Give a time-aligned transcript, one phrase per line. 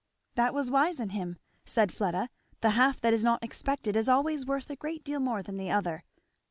[0.33, 4.47] "That was wise in him," said Fleda; "the half that is not expected is always
[4.47, 6.03] worth a great deal more than the other."